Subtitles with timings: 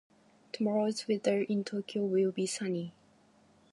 [0.51, 2.95] Tomorrow's weather in Tokyo will be sunny.